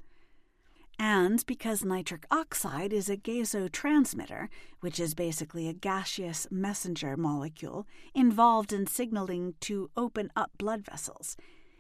And 1.03 1.43
because 1.48 1.84
nitric 1.84 2.27
oxide 2.29 2.93
is 2.93 3.10
a 3.10 3.17
gasotransmitter, 3.17 4.50
which 4.81 5.00
is 5.00 5.15
basically 5.15 5.67
a 5.67 5.74
gaseous 5.74 6.46
messenger 6.51 7.17
molecule 7.17 7.88
involved 8.13 8.72
in 8.72 8.86
signaling 8.86 9.55
to 9.62 9.89
open 9.98 10.29
up 10.36 10.51
blood 10.60 10.86
vessels, 10.86 11.36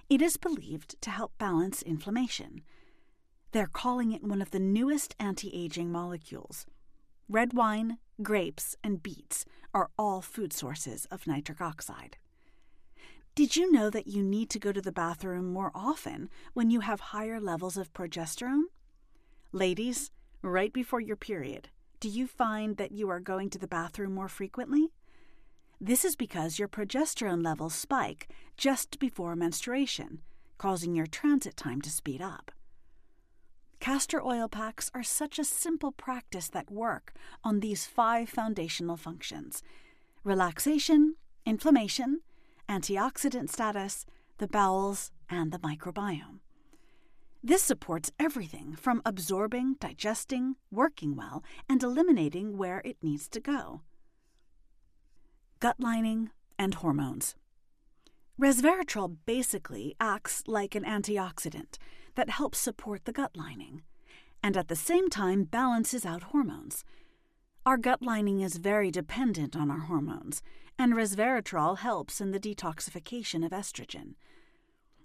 it 0.09 0.23
is 0.23 0.37
believed 0.37 0.99
to 1.03 1.11
help 1.11 1.37
balance 1.37 1.83
inflammation. 1.83 2.63
They're 3.51 3.67
calling 3.67 4.11
it 4.11 4.23
one 4.23 4.41
of 4.41 4.49
the 4.49 4.59
newest 4.59 5.13
anti 5.19 5.51
aging 5.53 5.91
molecules. 5.91 6.65
red 7.29 7.53
wine, 7.53 7.99
grapes, 8.23 8.75
and 8.83 9.03
beets 9.03 9.45
are 9.71 9.91
all 9.99 10.23
food 10.23 10.51
sources 10.51 11.05
of 11.11 11.27
nitric 11.27 11.61
oxide. 11.61 12.17
Did 13.35 13.55
you 13.55 13.71
know 13.71 13.91
that 13.91 14.07
you 14.07 14.23
need 14.23 14.49
to 14.49 14.59
go 14.59 14.71
to 14.71 14.81
the 14.81 14.91
bathroom 14.91 15.53
more 15.53 15.71
often 15.75 16.27
when 16.55 16.71
you 16.71 16.79
have 16.79 17.11
higher 17.13 17.39
levels 17.39 17.77
of 17.77 17.93
progesterone? 17.93 18.63
Ladies, 19.53 20.11
right 20.41 20.71
before 20.71 21.01
your 21.01 21.17
period, 21.17 21.67
do 21.99 22.07
you 22.07 22.25
find 22.25 22.77
that 22.77 22.93
you 22.93 23.09
are 23.09 23.19
going 23.19 23.49
to 23.49 23.59
the 23.59 23.67
bathroom 23.67 24.13
more 24.13 24.29
frequently? 24.29 24.93
This 25.81 26.05
is 26.05 26.15
because 26.15 26.57
your 26.57 26.69
progesterone 26.69 27.43
levels 27.43 27.75
spike 27.75 28.29
just 28.55 28.97
before 28.97 29.35
menstruation, 29.35 30.21
causing 30.57 30.95
your 30.95 31.05
transit 31.05 31.57
time 31.57 31.81
to 31.81 31.89
speed 31.89 32.21
up. 32.21 32.53
Castor 33.81 34.23
oil 34.23 34.47
packs 34.47 34.89
are 34.93 35.03
such 35.03 35.37
a 35.37 35.43
simple 35.43 35.91
practice 35.91 36.47
that 36.47 36.71
work 36.71 37.13
on 37.43 37.59
these 37.59 37.85
five 37.85 38.29
foundational 38.29 38.95
functions 38.95 39.63
relaxation, 40.23 41.15
inflammation, 41.45 42.21
antioxidant 42.69 43.49
status, 43.49 44.05
the 44.37 44.47
bowels, 44.47 45.11
and 45.29 45.51
the 45.51 45.59
microbiome. 45.59 46.39
This 47.43 47.63
supports 47.63 48.11
everything 48.19 48.75
from 48.75 49.01
absorbing, 49.03 49.75
digesting, 49.79 50.57
working 50.69 51.15
well, 51.15 51.43
and 51.67 51.81
eliminating 51.81 52.55
where 52.55 52.81
it 52.85 52.97
needs 53.01 53.27
to 53.29 53.39
go. 53.39 53.81
Gut 55.59 55.79
lining 55.79 56.29
and 56.59 56.75
hormones. 56.75 57.35
Resveratrol 58.39 59.17
basically 59.25 59.95
acts 59.99 60.43
like 60.45 60.75
an 60.75 60.83
antioxidant 60.83 61.77
that 62.15 62.29
helps 62.29 62.59
support 62.59 63.05
the 63.05 63.11
gut 63.11 63.31
lining, 63.35 63.81
and 64.43 64.55
at 64.55 64.67
the 64.67 64.75
same 64.75 65.09
time 65.09 65.43
balances 65.43 66.05
out 66.05 66.23
hormones. 66.23 66.83
Our 67.65 67.77
gut 67.77 68.03
lining 68.03 68.41
is 68.41 68.57
very 68.57 68.91
dependent 68.91 69.55
on 69.55 69.71
our 69.71 69.81
hormones, 69.81 70.43
and 70.77 70.93
resveratrol 70.93 71.79
helps 71.79 72.21
in 72.21 72.31
the 72.31 72.39
detoxification 72.39 73.43
of 73.45 73.51
estrogen. 73.51 74.13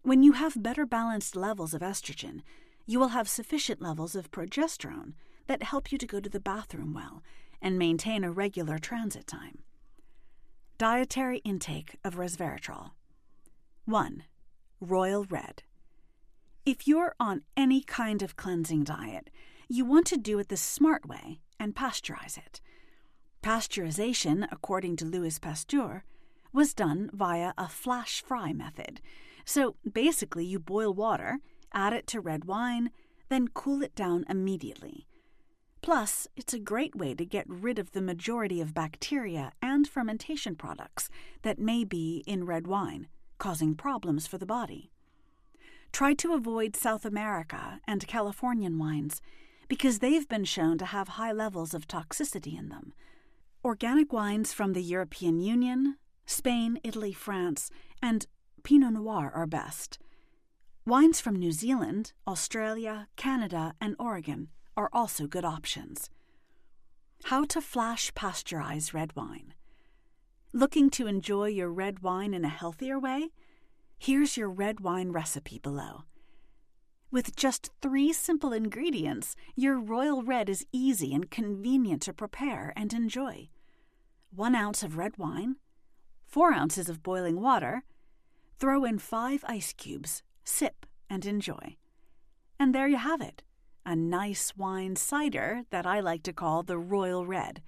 When 0.07 0.23
you 0.23 0.35
have 0.35 0.63
better 0.63 0.87
balanced 0.87 1.35
levels 1.35 1.75
of 1.75 1.83
estrogen, 1.83 2.43
you 2.87 3.01
will 3.01 3.09
have 3.09 3.29
sufficient 3.29 3.83
levels 3.83 4.15
of 4.15 4.31
progesterone 4.31 5.15
that 5.49 5.65
help 5.65 5.91
you 5.91 5.99
to 5.99 6.07
go 6.07 6.21
to 6.21 6.29
the 6.29 6.39
bathroom 6.39 6.95
well 6.95 7.25
and 7.61 7.77
maintain 7.77 8.23
a 8.23 8.31
regular 8.31 8.79
transit 8.79 9.27
time. 9.27 9.65
Dietary 10.79 11.39
intake 11.39 11.97
of 12.05 12.15
resveratrol 12.15 12.91
1. 13.87 14.23
Royal 14.81 15.25
Red. 15.25 15.65
If 16.65 16.87
you're 16.87 17.17
on 17.19 17.43
any 17.57 17.81
kind 17.81 18.23
of 18.23 18.37
cleansing 18.37 18.85
diet, 18.85 19.29
you 19.69 19.85
want 19.85 20.07
to 20.07 20.17
do 20.17 20.39
it 20.39 20.51
the 20.51 20.57
smart 20.57 21.05
way 21.09 21.41
and 21.59 21.75
pasteurize 21.75 22.39
it. 22.39 22.61
Pasteurization, 23.43 24.47
according 24.53 24.95
to 24.99 25.05
Louis 25.05 25.37
Pasteur, 25.41 26.05
was 26.53 26.75
done 26.75 27.11
via 27.13 27.53
a 27.59 27.69
flash 27.69 28.23
fry 28.23 28.53
method. 28.53 29.01
So 29.47 29.77
basically, 29.91 30.45
you 30.45 30.59
boil 30.59 30.93
water, 30.93 31.39
add 31.73 31.93
it 31.93 32.07
to 32.09 32.21
red 32.21 32.45
wine, 32.45 32.91
then 33.29 33.49
cool 33.49 33.83
it 33.83 33.95
down 33.95 34.27
immediately. 34.29 35.07
Plus, 35.83 36.27
it's 36.37 36.53
a 36.53 36.59
great 36.59 36.97
way 36.97 37.15
to 37.15 37.25
get 37.25 37.49
rid 37.49 37.79
of 37.79 37.93
the 37.93 38.03
majority 38.03 38.61
of 38.61 38.75
bacteria 38.75 39.53
and 39.63 39.87
fermentation 39.87 40.57
products 40.57 41.09
that 41.43 41.61
may 41.61 41.85
be 41.85 42.25
in 42.27 42.45
red 42.45 42.67
wine, 42.67 43.07
causing 43.39 43.77
problems 43.77 44.27
for 44.27 44.37
the 44.37 44.47
body. 44.47 44.91
Try 45.93 46.13
to 46.15 46.35
avoid 46.35 46.75
South 46.75 47.05
America 47.05 47.81
and 47.87 48.07
Californian 48.07 48.79
wines 48.79 49.23
because 49.69 50.01
they've 50.01 50.29
been 50.29 50.45
shown 50.45 50.77
to 50.79 50.87
have 50.87 51.09
high 51.09 51.33
levels 51.33 51.73
of 51.73 51.87
toxicity 51.87 52.59
in 52.59 52.69
them. 52.69 52.93
Organic 53.65 54.13
wines 54.13 54.53
from 54.53 54.73
the 54.73 54.83
European 54.83 55.41
Union, 55.41 55.97
Spain, 56.25 56.81
Italy, 56.83 57.13
France, 57.13 57.71
and 58.03 58.27
Pinot 58.67 58.95
Noir 58.95 59.31
are 59.33 59.47
best. 59.47 60.01
Wines 60.85 61.21
from 61.21 61.37
New 61.37 61.53
Zealand, 61.53 62.13
Australia, 62.27 63.07
Canada, 63.15 63.75
and 63.81 63.95
Oregon 63.97 64.49
are 64.77 64.91
also 64.93 65.29
good 65.29 65.45
options. 65.45 66.11
How 67.27 67.45
to 67.45 67.61
flash 67.61 68.13
pasteurize 68.15 68.93
red 68.93 69.15
wine. 69.15 69.55
Looking 70.53 70.91
to 70.91 71.07
enjoy 71.07 71.51
your 71.51 71.71
red 71.71 72.01
wine 72.01 72.35
in 72.35 72.45
a 72.45 72.49
healthier 72.49 72.99
way? 72.99 73.29
Here's 74.01 74.37
your 74.37 74.51
red 74.51 74.81
wine 74.81 75.13
recipe 75.13 75.61
below. 75.61 76.03
With 77.13 77.37
just 77.37 77.71
three 77.81 78.13
simple 78.13 78.53
ingredients, 78.53 79.37
your 79.55 79.79
royal 79.79 80.25
red 80.25 80.49
is 80.49 80.67
easy 80.73 81.15
and 81.15 81.31
convenient 81.31 82.03
to 82.03 82.13
prepare 82.13 82.73
and 82.75 82.93
enjoy. 82.93 83.49
One 84.35 84.57
ounce 84.57 84.83
of 84.83 84.97
red 84.97 85.19
wine, 85.19 85.55
four 86.27 86.53
ounces 86.53 86.89
of 86.89 87.05
boiling 87.05 87.41
water, 87.41 87.85
throw 88.59 88.85
in 88.85 88.99
five 88.99 89.45
ice 89.47 89.73
cubes, 89.73 90.23
sip, 90.45 90.87
and 91.11 91.25
enjoy. 91.25 91.77
And 92.59 92.75
there 92.75 92.89
you 92.89 92.97
have 92.97 93.21
it 93.21 93.43
a 93.89 93.95
nice 93.95 94.53
wine 94.57 94.97
cider 94.97 95.63
that 95.71 95.87
I 95.87 96.01
like 96.01 96.25
to 96.25 96.33
call 96.33 96.65
the 96.65 96.77
royal 96.77 97.25
red. 97.25 97.63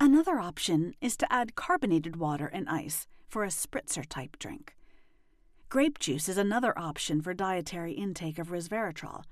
Another 0.00 0.38
option 0.38 0.94
is 1.02 1.14
to 1.18 1.30
add 1.30 1.54
carbonated 1.54 2.16
water 2.16 2.46
and 2.46 2.66
ice 2.70 3.06
for 3.28 3.44
a 3.44 3.48
spritzer 3.48 4.04
type 4.08 4.38
drink. 4.38 4.74
Grape 5.68 5.98
juice 5.98 6.28
is 6.28 6.38
another 6.38 6.72
option 6.78 7.20
for 7.20 7.34
dietary 7.34 7.92
intake 7.92 8.38
of 8.38 8.48
resveratrol. 8.48 9.24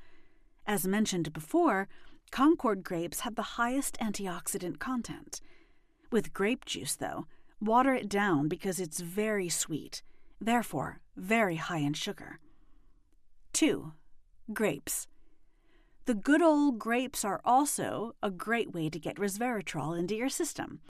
As 0.67 0.87
mentioned 0.87 1.33
before, 1.33 1.89
Concord 2.31 2.83
grapes 2.83 3.21
have 3.21 3.37
the 3.37 3.57
highest 3.57 3.97
antioxidant 3.99 4.79
content. 4.79 5.41
With 6.11 6.35
grape 6.35 6.67
juice, 6.67 6.97
though, 6.97 7.27
water 7.61 7.95
it 7.95 8.09
down 8.09 8.49
because 8.49 8.81
it's 8.81 9.01
very 9.01 9.49
sweet, 9.49 10.03
therefore, 10.45 11.01
very 11.17 11.57
high 11.57 11.79
in 11.79 11.95
sugar. 11.95 12.39
2. 13.53 13.93
Grapes. 14.53 15.07
The 16.07 16.15
good 16.15 16.43
old 16.43 16.79
grapes 16.79 17.25
are 17.25 17.41
also 17.45 18.15
a 18.23 18.31
great 18.31 18.75
way 18.75 18.91
to 18.91 18.99
get 18.99 19.17
resveratrol 19.17 19.99
into 19.99 20.15
your 20.15 20.29
system. 20.29 20.81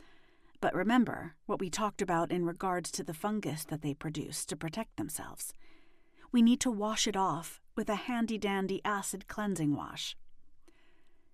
But 0.61 0.75
remember 0.75 1.35
what 1.47 1.61
we 1.61 1.71
talked 1.71 2.03
about 2.03 2.33
in 2.33 2.47
regards 2.47 2.91
to 2.93 3.05
the 3.05 3.15
fungus 3.15 3.65
that 3.67 3.83
they 3.83 3.95
produce 3.95 4.45
to 4.47 4.57
protect 4.57 4.97
themselves. 4.97 5.53
We 6.33 6.43
need 6.43 6.59
to 6.61 6.71
wash 6.71 7.07
it 7.07 7.17
off 7.17 7.61
with 7.77 7.89
a 7.89 7.95
handy 7.95 8.39
dandy 8.39 8.81
acid 8.85 9.29
cleansing 9.29 9.77
wash. 9.77 10.17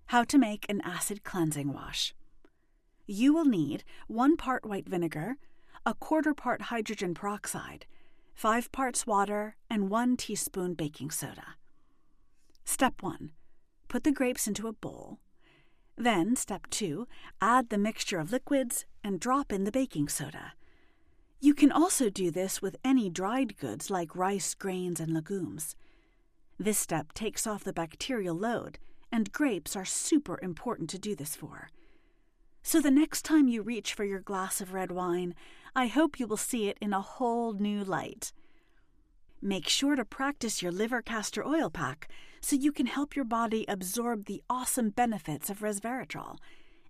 How 0.07 0.25
to 0.25 0.37
make 0.37 0.67
an 0.69 0.81
acid 0.83 1.23
cleansing 1.23 1.73
wash. 1.73 2.13
You 3.07 3.33
will 3.33 3.45
need 3.45 3.85
one 4.09 4.37
part 4.37 4.67
white 4.67 4.89
vinegar, 4.89 5.37
a 5.87 5.95
quarter 5.95 6.35
part 6.35 6.63
hydrogen 6.63 7.15
peroxide, 7.15 7.87
five 8.41 8.73
parts 8.73 9.07
water, 9.07 9.55
and 9.69 9.91
one 9.91 10.17
teaspoon 10.17 10.73
baking 10.73 11.11
soda. 11.11 11.57
Step 12.65 13.03
1 13.03 13.33
Put 13.87 14.03
the 14.03 14.13
grapes 14.13 14.47
into 14.49 14.67
a 14.67 14.73
bowl 14.73 15.19
then, 15.99 16.35
step 16.37 16.67
two, 16.71 17.07
add 17.43 17.69
the 17.69 17.77
mixture 17.77 18.19
of 18.19 18.33
liquids 18.33 18.87
and 19.05 19.21
drop 19.21 19.53
in 19.53 19.65
the 19.65 19.71
baking 19.71 20.09
soda. 20.09 20.55
You 21.39 21.53
can 21.53 21.71
also 21.71 22.09
do 22.09 22.31
this 22.31 22.63
with 22.63 22.79
any 22.83 23.11
dried 23.11 23.59
goods 23.59 23.91
like 23.91 24.17
rice, 24.17 24.55
grains, 24.55 25.01
and 25.01 25.13
legumes. 25.13 25.77
This 26.59 26.79
step 26.79 27.13
takes 27.13 27.47
off 27.47 27.65
the 27.65 27.75
bacterial 27.75 28.35
load, 28.35 28.79
and 29.13 29.31
grapes 29.33 29.77
are 29.77 29.85
super 29.85 30.39
important 30.41 30.89
to 30.91 30.99
do 30.99 31.15
this 31.15 31.37
for. 31.37 31.69
So 32.63 32.81
the 32.81 32.91
next 32.91 33.23
time 33.23 33.49
you 33.49 33.61
reach 33.61 33.93
for 33.93 34.05
your 34.05 34.21
glass 34.21 34.63
of 34.63 34.73
red 34.73 34.91
wine, 34.91 35.35
I 35.75 35.87
hope 35.87 36.19
you 36.19 36.27
will 36.27 36.37
see 36.37 36.69
it 36.69 36.79
in 36.81 36.93
a 36.93 37.01
whole 37.01 37.53
new 37.53 37.85
light. 37.85 38.33
Make 39.41 39.69
sure 39.69 39.97
to 39.97 40.05
practice 40.05 40.63
your 40.63 40.73
liver 40.73 41.01
castor 41.01 41.47
oil 41.47 41.71
pack 41.71 42.09
so 42.41 42.57
you 42.57 42.73
can 42.73 42.87
help 42.87 43.15
your 43.15 43.25
body 43.25 43.65
absorb 43.69 44.25
the 44.25 44.43
awesome 44.51 44.91
benefits 44.91 45.49
of 45.49 45.61
resveratrol 45.61 46.37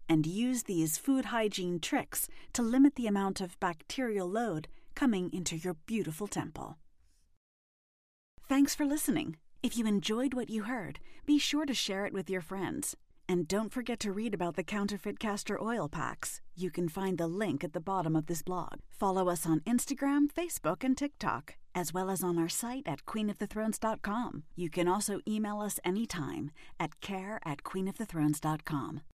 and 0.09 0.27
use 0.27 0.65
these 0.65 0.99
food 0.99 1.27
hygiene 1.27 1.79
tricks 1.79 2.27
to 2.53 2.63
limit 2.63 2.97
the 2.97 3.07
amount 3.07 3.41
of 3.41 3.59
bacterial 3.61 4.29
load 4.29 4.67
coming 4.95 5.31
into 5.33 5.57
your 5.57 5.75
beautiful 5.87 6.27
temple. 6.27 6.77
Thanks 8.49 8.75
for 8.75 8.85
listening. 8.85 9.37
If 9.63 9.77
you 9.77 9.87
enjoyed 9.87 10.35
what 10.35 10.51
you 10.51 10.65
heard, 10.65 10.99
be 11.27 11.39
sure 11.39 11.67
to 11.67 11.75
share 11.75 12.07
it 12.07 12.13
with 12.13 12.29
your 12.29 12.41
friends. 12.41 12.97
And 13.31 13.47
don't 13.47 13.73
forget 13.73 14.01
to 14.01 14.11
read 14.11 14.35
about 14.35 14.57
the 14.57 14.65
counterfeit 14.65 15.21
castor 15.21 15.57
oil 15.63 15.89
packs. 15.89 16.41
You 16.57 16.69
can 16.69 16.89
find 16.89 17.17
the 17.17 17.29
link 17.29 17.63
at 17.63 17.75
the 17.75 17.81
bottom 17.81 18.17
of 18.17 18.27
this 18.27 18.43
blog. 18.43 18.81
Follow 18.91 19.29
us 19.29 19.47
on 19.47 19.61
Instagram, 19.61 20.27
Facebook, 20.33 20.83
and 20.83 20.99
TikTok 20.99 21.55
as 21.73 21.95
well 21.95 22.11
as 22.11 22.25
on 22.25 22.39
our 22.39 22.49
site 22.49 22.83
at 22.87 23.07
queenofthethrones.com. 23.07 24.43
You 24.57 24.69
can 24.69 24.89
also 24.89 25.21
email 25.29 25.61
us 25.61 25.79
anytime 25.85 26.51
at 26.81 27.01
care 27.01 27.39
at 27.45 27.63
queenofthethrones.com. 27.63 29.03